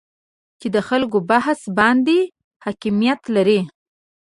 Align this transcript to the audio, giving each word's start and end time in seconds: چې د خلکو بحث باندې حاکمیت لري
چې 0.59 0.67
د 0.75 0.77
خلکو 0.87 1.17
بحث 1.31 1.59
باندې 1.77 2.19
حاکمیت 2.63 3.21
لري 3.35 3.61